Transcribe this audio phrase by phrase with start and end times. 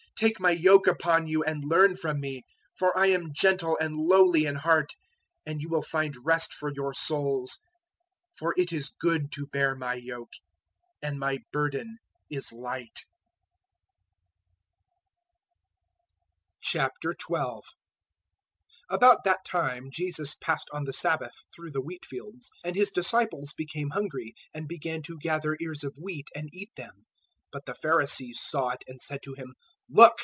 [0.19, 2.43] 011:029 Take my yoke upon you and learn from me;
[2.77, 4.93] for I am gentle and lowly in heart,
[5.47, 7.57] and you will find rest for your souls.
[8.35, 10.33] 011:030 For it is good to bear my yoke,
[11.01, 11.97] and my burden
[12.29, 12.99] is light."
[16.63, 17.63] 012:001
[18.91, 23.89] About that time Jesus passed on the Sabbath through the wheatfields; and His disciples became
[23.91, 26.91] hungry, and began to gather ears of wheat and eat them.
[26.95, 26.95] 012:002
[27.53, 29.55] But the Pharisees saw it and said to Him,
[29.93, 30.13] "Look!